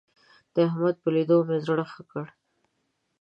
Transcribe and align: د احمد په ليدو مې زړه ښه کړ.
د 0.53 0.55
احمد 0.67 0.95
په 1.03 1.09
ليدو 1.15 1.37
مې 1.47 1.57
زړه 1.67 1.85
ښه 1.91 2.03
کړ. 2.11 2.25